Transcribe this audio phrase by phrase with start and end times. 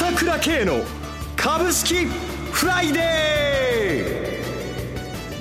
[0.00, 0.80] 朝倉慶の
[1.36, 4.40] 株式フライデ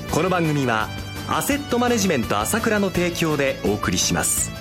[0.10, 0.14] ー。
[0.14, 0.90] この番組は
[1.30, 4.52] アセットマネジメント朝倉の提供でお送りします。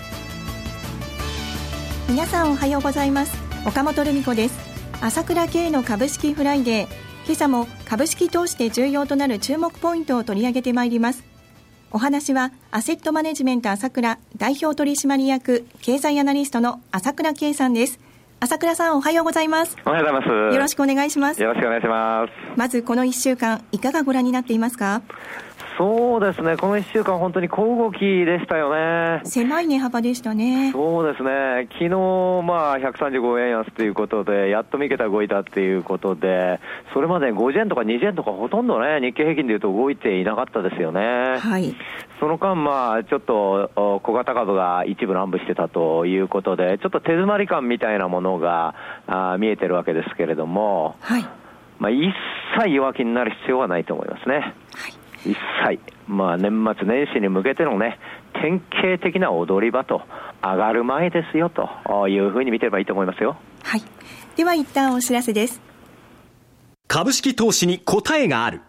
[2.08, 3.36] 皆さんおはようございます。
[3.66, 4.56] 岡本留美子です。
[5.00, 6.88] 朝倉慶の株式フライデー。
[7.26, 11.24] 今朝も株式投資で重要となる注目ポイントを取り上げてまいります。
[11.90, 17.98] お話はアセットマネジメント朝倉代表取締役経済アナリストの朝倉慶さんです。
[18.40, 19.76] 朝倉さんおはようございます。
[19.84, 20.54] おはようございます。
[20.54, 21.42] よろしくお願いします。
[21.42, 22.32] よろしくお願いします。
[22.56, 25.02] まずこの1週間いかがご覧になっていますか？
[25.78, 29.20] そうですね、この1週間、本当に小動きでしたよね。
[29.22, 30.72] 狭い値幅でしたね。
[30.72, 36.58] そうですね、昨日まあ135円安ということで、やっと3桁動いたっていうことで、
[36.92, 41.38] それまで50円とか20円とか、ほとんどね、日経平均でいうと動いていなかったですよね。
[41.38, 41.72] はい。
[42.18, 48.74] その間、まあ、ちょっと小型株が一部乱舞してたということで、ちょっと手詰まり感みたいなものが
[49.06, 51.24] あ見えてるわけですけれども、はい。
[51.78, 52.12] まあ、一
[52.60, 54.38] 切弱気になる必要はないと思いますね。
[54.74, 57.98] はい一切、まあ、年末年始に向けてのね、
[58.40, 60.02] 典型的な踊り場と、
[60.42, 63.36] 上がる前ですよというふうに見てればいいと思いますよ。
[63.64, 63.82] はい。
[64.36, 65.60] では一旦お知らせです。
[66.86, 68.60] 株式投資に答えがある。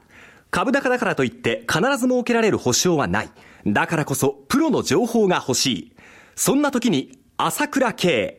[0.52, 3.30] 株高だからといって必ず設けられる保証はない。
[3.68, 5.96] だからこそプロの情報が欲しい。
[6.36, 8.39] そんな時に朝倉慶。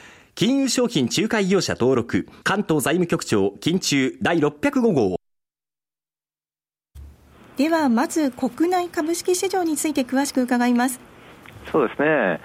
[0.33, 5.17] 金融商品仲介業者登録関東財務局長金中第605号。
[7.57, 10.99] ではまず国内株式市場について詳しく伺います。
[11.71, 12.39] そうですね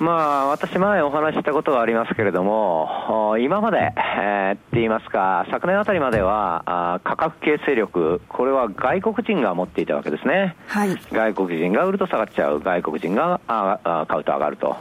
[0.00, 10.56] まあ、私、前お話ししたことがありますけれども、今まで、えー、って言いますか、昨年あたりまでは、あ価格形成力、これは外国人が持っていたわけですね。
[10.68, 14.74] はい、外国人が売ると下がっちゃう、外国人があ買うと上がると。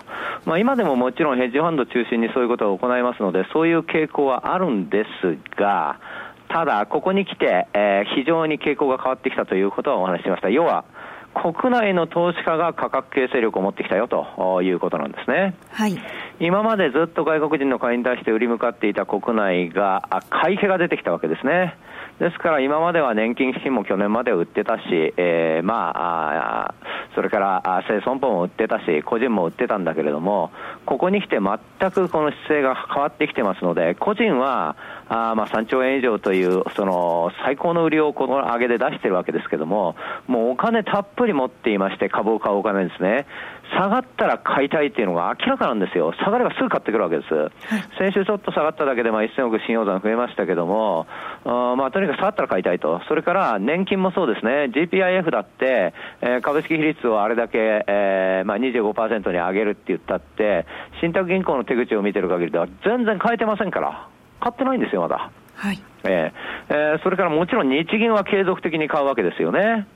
[0.46, 6.00] まあ、今でももちろんヘッジファンド中心にそういうことを行いますので、そういう傾向はあるんですが、
[6.48, 10.50] ただ、ここに来て、えー、非常に傾向が変わってきたということはお話ししました。
[10.50, 10.86] 要は、
[11.34, 15.56] 国内の投資家が価格形成力を持ってきたよということなんですね。
[15.72, 15.98] はい。
[16.40, 21.78] 今までずっと外国人の買いに対して売り向かっていた国内が、買い気が出てきたわけですね。
[22.20, 26.74] ですから今までは年金基金も去年まで売ってたし、えー、まあ、
[27.16, 30.52] それから生損保も売ってたし、個人も売ってたんだけれども、
[30.86, 34.76] ここに来て全くこの姿勢が変わってきてますので、個人は
[35.08, 39.96] あまあ3兆円以上というその最高の売りをこの上げで出してるわけですけども、
[40.28, 43.28] もうお金たっぷり持っていまして、株を買うお金ですね。
[43.72, 46.14] 下がったら買いたいっていうのが明らかなんですよ。
[46.14, 47.34] 下がればすぐ買ってくるわけです。
[47.34, 47.52] はい、
[47.98, 51.08] 先週ちょっと下がっただけで、まあ、1000億信用残増えましたけども、
[51.46, 53.02] あまあ、とにかく下がったら買いたいと。
[53.08, 54.72] それから年金もそうですね。
[54.74, 60.66] GPIF だって、えー、株式比率をあれだけ、えー、まあ25%に上げるって言ったって、
[61.02, 64.08] 信託銀行の手口を見てる限りでは全然変えてませんから。
[64.40, 65.32] 買ってないんですよ、まだ。
[65.56, 65.80] はい。
[66.04, 69.88] えー、えー、それからもちろん日銀は継続的に買うわけですよね。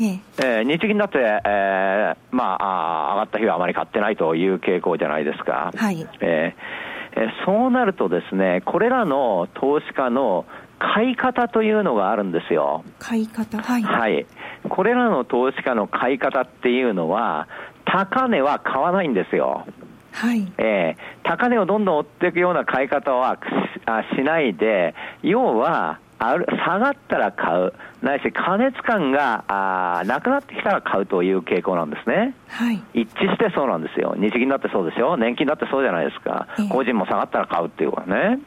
[0.00, 5.70] ええー、日銀だって、えー、まああ、上がった日はあまり買ってないという傾向じゃないですか。
[5.76, 6.06] はい。
[6.20, 10.46] えー、えー、そうなるとですね、これらの投資家の
[10.78, 12.82] 買い方というのがあるんですよ。
[12.98, 13.82] 買い方はい。
[13.82, 14.26] はい。
[14.68, 17.46] これらの投資家の買い方っていうのは、
[17.84, 19.66] 高値は買わないんですよ。
[20.12, 20.50] はい。
[20.58, 23.38] えー、高値をどんどん追っていくような買い方は
[24.16, 27.72] しないで、要は、ある下がったら買う、
[28.02, 38.38] ないし過熱感があなくなってきたら買うという傾向なんですね、はい、一致してそうなんですよ、日銀だってそうですよ、年金だってそうじゃないですか、えー、個人も下がったら買うっていうかね。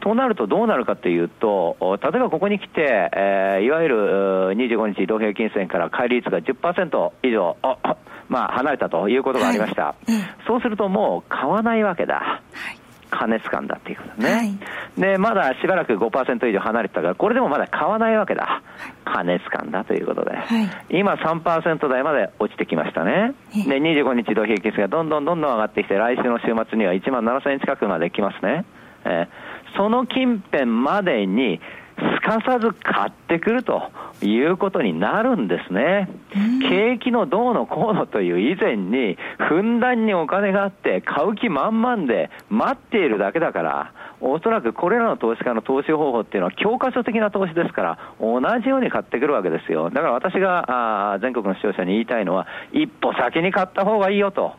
[0.00, 3.96] となるとどうなるかというと、例えばここに来て、えー、いわゆる
[4.56, 7.56] 25日移動平均線から乖離率が10%以上、
[8.28, 10.12] まあ、離れたということがありました、はい、
[10.46, 12.40] そうするともう買わないわけだ。
[12.52, 12.77] はい
[13.18, 14.58] 過熱感だっていうことね、はい、
[14.96, 18.62] でまだしばらく5%以上離れてたから、これでもまだ買わないわけだ、
[19.04, 28.64] 過熱感だということで、はい、今、3%台まで落ちてきましたね、で25日移動平均線がどんどんどんどん上がってきて、来週の週末には1万7000円近くまで来ますね、
[29.04, 31.60] えー、その近辺までに、
[31.98, 33.90] すかさず買ってくると
[34.22, 36.08] いうことになるんですね。
[36.62, 49.90] 景気のどうのこうのという以前に、ふんだんにお金があって、買う気満々で待っているだけだから、おそらくこれらの投資家の投資方法っていうのは教科書的な投資ですから、同じように買ってくるわけですよ。
[49.90, 54.54] だから私があ全国の視聴者に言いたいのは、一歩先に買った方がいいよと。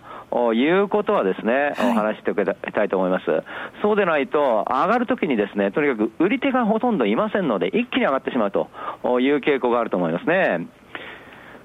[0.54, 3.26] いうことはですね、はい、お話しておきたいと思います。
[3.82, 8.70] そうでないと、上がるときにですね、とにかく売り手がほとんどいませんので、一気に上がってしまうと
[9.20, 10.68] いう傾向があると思いますね。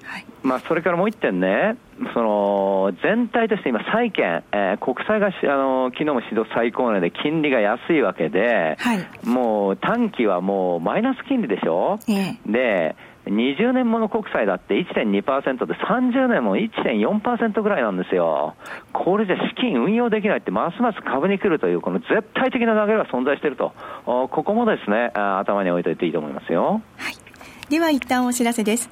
[0.07, 1.77] はい、まあ、それからもう一点ね、
[2.13, 18.55] その全体として今、債券、えー、国債があの昨日も指導最高値で金利が安いわけで、はい、もう短期はもうマイナス金利でしょ、えー、で20年もの国債だって1.2%で30年も1.4%ぐらいなんですよ。
[18.93, 23.73] これじゃ資金運用できないってますます株に来るというこの絶対的な流れが存在していると。
[24.05, 26.83] ここもですね、頭に置いといていいと思いますよ。
[26.97, 27.15] はい。
[27.71, 28.91] では一旦お知らせです。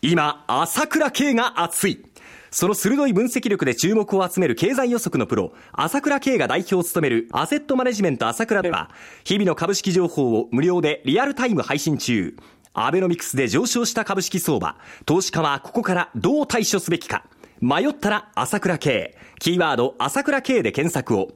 [0.00, 2.04] 今、朝倉慶が熱い。
[2.50, 8.90] その鋭い分析力で注目を集める経済予測のプロ、朝倉慶が代表を務めるアセットマネジメント朝倉では、
[9.24, 12.36] 日々の株式情報を無料でリアルタイム配信中。
[12.76, 14.76] アベノミクスで上昇した株式相場、
[15.06, 17.24] 投資家はここからどう対処すべきか。
[17.60, 19.16] 迷ったら朝倉慶。
[19.38, 21.28] キーワード朝倉慶で検索を。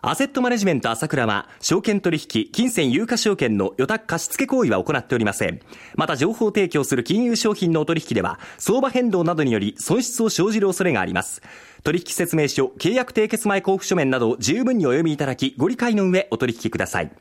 [0.00, 5.58] アセットマネジメント朝倉は、証券取引、金銭有価証券の予託貸付行為は行っておりません。
[5.96, 11.42] また、情報提供する金融商品のお取引では、相場変動などにより損失を生じる恐れがあります。
[11.84, 17.12] 取引説明書、契約締結前交付書面など十分にお読みいただき、ご理解の上お取引ください。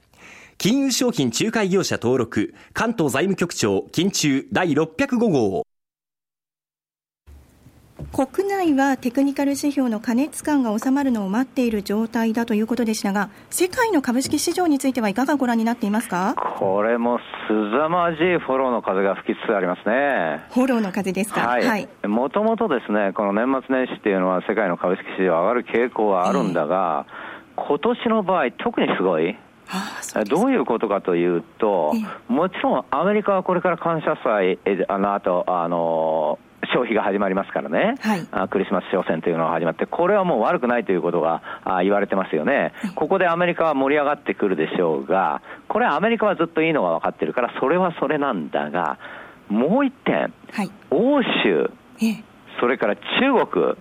[0.57, 5.67] 金融商品仲介業者登録、関東財務局長、金中第605号。
[8.13, 16.33] 国内はテクニカル指標の過熱感が収まるのを待っている状態だということでしたが、世界の株式市場についてはいかがご覧になっていますか？
[16.57, 17.23] これもす
[17.77, 20.47] ざまじいフォローの風が吹きつつありますね。
[20.51, 21.41] フォローの風ですか？
[21.41, 21.87] はい。
[22.07, 27.05] もともとですね、この年末年始っていうのは世界の株式市場上がる傾向はあるんだが、
[27.57, 29.37] えー、今年の場合特にすごい。
[29.69, 31.93] あ、どういうことかというと、
[32.29, 34.57] もちろんアメリカはこれから感謝祭、
[34.87, 36.39] あの後あの
[36.73, 48.97] 消費が始まりますからね、はい、あクリスマス商戦というのが始まって、これはもう悪くないということがあ言われてますよね、ここでアメリカは盛り上がってくるでしょうが、これ、アメリカはずっといいのが分かってるから、それはそれなんだが、
[49.49, 51.71] もう一点、はい、欧州、
[52.59, 53.75] それから中国、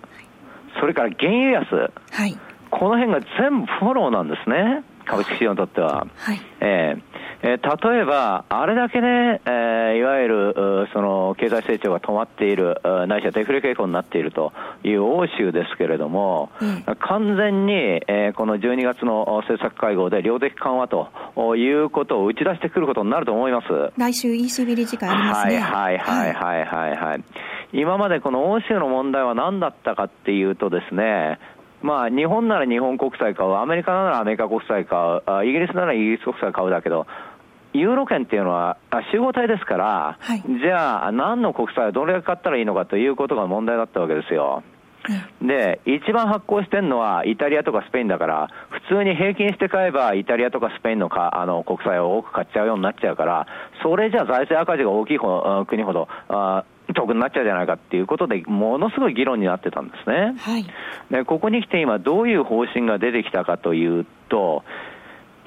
[0.81, 2.39] それから原油安、はい、
[2.71, 4.85] この辺が全部フォローなんですね。
[5.07, 6.07] 株式市場にとっては。
[6.17, 14.53] はい、えーえー、例えば、あれだけね、えー、いわゆるその経済成長が止まっている、ないしはデフレ傾向になっていると
[14.85, 23.67] いう欧州ですけれども、うん、完全に、えー、この12月の政策会合で量的緩和ということを打ち出してくることになると思います。
[23.97, 25.59] 来週 ECB 理事会ありますね。
[25.59, 27.25] はいはいはいはいはい、はい、
[27.73, 31.39] 今までこの欧州の問題は何だったかっていうとですね、
[31.87, 37.07] まあ、日本なら日本国債買う、アメリカならアメリカ国債買う、イギリスならイギリス国債買うだけど、
[37.75, 38.77] ユーロ圏っていうのは
[39.13, 44.65] 集合体ですから、はい、じゃあ、何の国債をどれだけ買ったらいいのかということが問題だったわけですよ。
[45.41, 53.47] で、一番発行してるのはイタリアとかスペインだから、普通に平均して買えば、イタリアとかスペインのかあの国債を多く買っちゃうようになっちゃうから、
[53.85, 56.65] それじゃ財政赤字が大きい国ほど、あ
[56.97, 60.35] 得になっちゃうじゃないかっていうことで、ものすごい議論になってたんですね。
[60.39, 60.67] はい、
[61.11, 64.65] でここに来て今、どういう方針が出てきたかというと、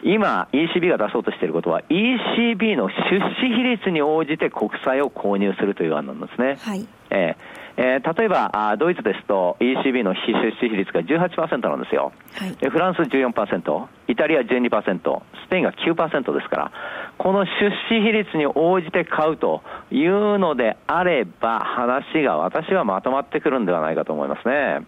[0.02, 2.94] 今、ECB が出そうとしていることは、ECB の出
[3.42, 6.58] 資比率に応じて国債を購入するという案なんですね。
[6.62, 16.72] はいえーえー、例えばあ、ドイツですと ECB の非出資比率が18%なんですよ、はい、フランス14%、イタリア12%、スペインが9%ですから、
[17.18, 17.50] この出
[17.88, 24.86] 資比率に応じて買うというのであれば、話が私はまとまってくるんではないかと思いますね。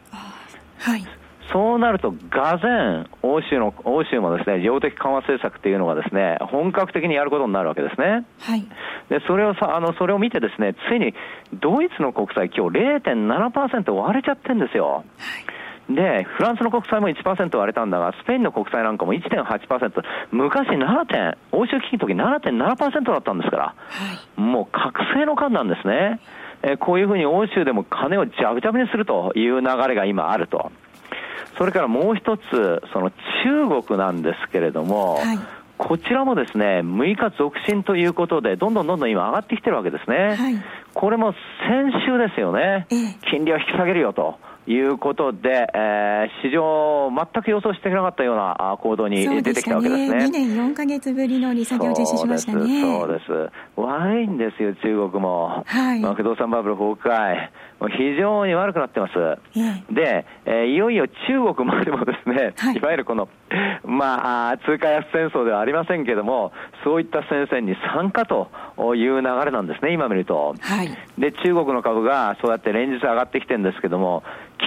[0.77, 1.20] はい
[1.51, 8.25] そうなると、がぜん、欧州の、欧州もですね、量的緩和政策っていうのがですね、本格的にやることになるわけですね。
[8.39, 8.61] はい。
[9.09, 11.13] で、それをさ、あの、それを見てですね、ついに、
[11.53, 14.87] ドイツの国債今日0.7%割れちゃってるんですよ。
[14.87, 15.03] は
[15.91, 15.95] い。
[15.95, 23.73] で、フランスの国債も1%割れたんだが、スペインの国債なんかも1.8%、昔7点、欧州危機の時7.7%だったんですから、は
[24.37, 26.19] い、もう覚醒の間なんですね。
[26.63, 30.71] えこういうふうに欧州でも金をジャブジャブにするという流れが今あると。
[31.57, 33.11] それからもう一つ、その
[33.43, 35.39] 中国なんですけれども、はい、
[35.77, 40.35] こちらもですね、6日続伸ということで、どんどんどんどん今上がってきてるわけですね。
[40.35, 40.55] はい、
[40.93, 41.33] これも
[41.67, 42.87] 先週ですよね、
[43.29, 44.37] 金利を引き下げるよと。
[44.71, 50.07] いいうことで、えー、市場、全く予想してなかったような行動に出てきたわけですね。
[50.07, 52.81] ね2年4か月ぶりの利下げを実施しましたね。
[52.81, 53.51] そうです。
[53.75, 55.63] 悪いんですよ、中国も。
[55.65, 55.99] はい。
[55.99, 57.49] まあ、不動産バブル崩壊。
[57.89, 59.13] 非常に悪くなってます。
[59.55, 63.27] ええ、で、えー、いよいよ中国までもですね、はい、いわゆるこの、
[63.83, 66.51] まあ、通貨安戦争ではありませんけれども、
[66.83, 68.49] そういった戦線に参加と
[68.95, 70.55] いう流れなんですね、今見ると。
[70.59, 74.23] はい、で、中国の株がそうやって連日上がってきてるんですけども、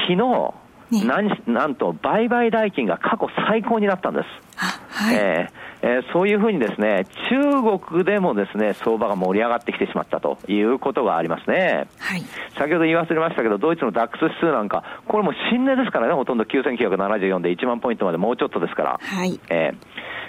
[0.06, 0.54] 昨日、
[0.90, 4.26] ね、なんなんと売買代金が過去最高になったんです。
[4.56, 11.86] はい、えーえー、そういうふうにですね、中国でもですね、相場が盛り上がってきてしまったということがありますね。
[11.98, 12.22] はい。
[12.58, 19.00] 先ほど言い忘れましたけど、ドイツのダックス指数なんか、これも新値ですからね、ほとんど9974で1万ポイントまでもうちょっとですから。
[19.02, 19.38] はい。
[19.50, 19.72] え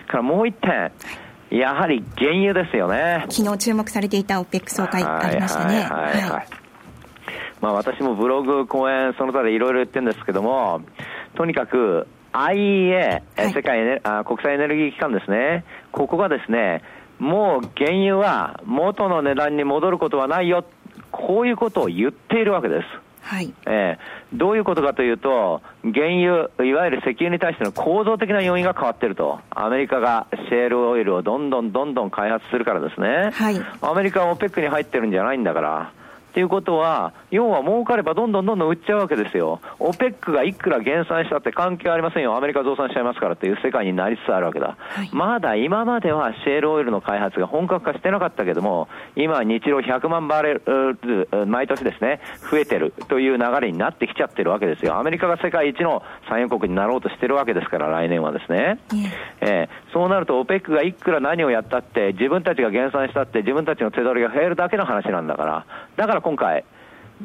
[0.07, 0.91] ー、からもう一点、
[1.57, 3.25] やはり原油ですよね。
[3.29, 5.83] 昨日注目されていた OPEC 総会ありましたね。
[5.83, 6.64] はい、はい、はい。
[7.61, 10.81] まあ私もブログ、講演、その他でいろいろ言ってるんですけども、
[11.35, 16.83] とにかく IEA、はい、世界エネあ国際エネルギー機関ですね、ここがですね、
[17.19, 20.65] もう原油は元の値段に戻ることはないよ、
[21.11, 23.05] こういうことを言っているわけです。
[23.25, 23.51] はい。
[23.65, 35.91] えー、どういうことかというと、原油、いわゆる石油に対しての構造的な要因が変わっていると、アメリカがシェールオイルをどんどんどんどん開発するからですね、はい、アメリカは OPEC に入ってるんじゃないんだから。
[36.35, 39.61] っていうことは、要は儲かればどんどんどんどん売っちゃうわけですよ。
[39.79, 42.35] オペックがいくら減産したって関係ありませんよ。
[42.35, 44.75] アメリカ増産しちゃいますからっていう世界になりつつあるわけだ。
[44.77, 52.19] はい、まだ今まではシェールオイルの開発が本格化してなかったけども、今日露100万バレル、毎年ですね、
[52.51, 54.97] 増えてるという流れになってきちゃってるわけですよ。
[54.97, 58.79] アメリカが世界一の産油国になろうとしてるわけですから、来年はですね。
[59.39, 65.65] えー、そうなると、オペックがいくら何をやったって、自分たちが減産したって、自分たちの手取りが増えるだけの話なんだから、
[65.95, 66.65] だから今回、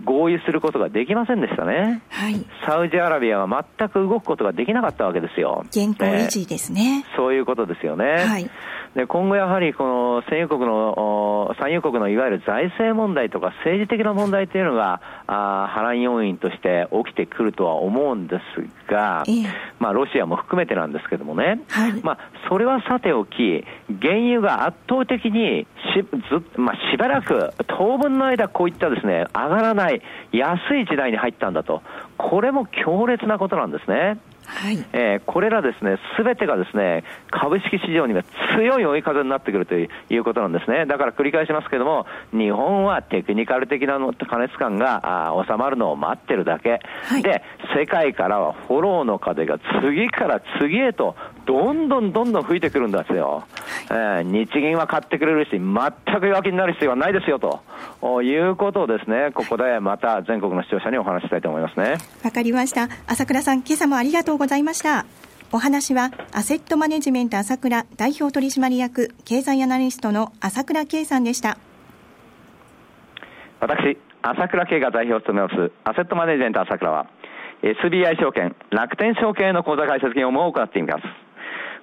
[0.04, 2.02] 合意することができませんでしたね。
[2.08, 2.44] はい。
[2.66, 5.64] サウジアラビアは全く動くことができなかったわけですよ。
[5.68, 8.04] 現行維持ですね、そういうことですよね。
[8.26, 8.50] はい。
[8.94, 19.32] で今後やはりこの産油国の産油国のいわゆる財政問題とか政治的な問題というのがあ波乱要因として起きてくるとは思うんですが、え
[19.78, 22.18] まあ、ロシアも含めてなんですけどもね、はい、まあ、
[22.48, 23.64] それはさておき、
[24.02, 29.79] 原油が圧倒的にしず、まあ、しばらく当分の間、こういったですね上がらない
[30.32, 31.82] 安い時代に入ったんだと、
[32.18, 34.18] これも強烈なことなんですね。
[34.50, 38.24] はい、えー、これらですね、すべてがですね、株式市場には
[38.56, 39.88] 強い追い風になってくるとい
[40.18, 40.86] うことなんですね。
[40.86, 47.42] だから繰り返しますけれども、日本はテクニカル的なの加熱感があ収まるのを待ってるだけ、はい、で、
[47.76, 51.14] 世界からはフォローの風が次から次へと
[51.46, 53.44] どんどんどんどん吹いてくるんですよ。
[53.90, 61.96] えー、日銀は買ってくれるし、全く弱気になる必要はないですよということをですね、ここでまた全国の視聴者にお話したいと思いますね。
[62.24, 62.88] わかりました。
[63.06, 65.04] 朝倉さん、今朝もありがとうございました。
[65.52, 71.58] お話は、アセットマネジメント朝倉代表取締役経済アナリストの朝倉圭さんでした。
[73.60, 77.06] 私、朝倉圭が代表を務めます、アセットマネジメント朝倉は、
[77.62, 81.02] SBI 証券、楽天証券への口座開設業務を行っています。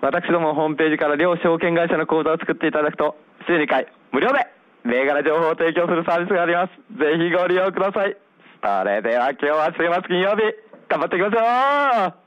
[0.02, 4.48] 私どもホームページから両証券会社の口座を作っていただくと、週2回無料で
[4.84, 6.74] 銘柄情報を提供するサービスがあります。
[6.98, 8.18] ぜひご利用ください。
[8.64, 10.42] それでは今日は週末金曜日、
[10.90, 12.27] 頑張っていきましょう